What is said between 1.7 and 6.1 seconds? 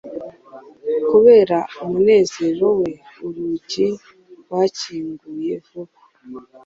umunezero we Urugi rwakinguye vuba